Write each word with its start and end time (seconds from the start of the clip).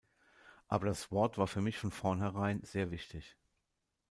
Aber 0.67 0.87
das 0.87 1.11
Wort 1.11 1.37
war 1.37 1.45
für 1.45 1.61
mich 1.61 1.77
von 1.77 1.91
vornherein 1.91 2.63
sehr 2.63 2.89
wichtig. 2.89 3.37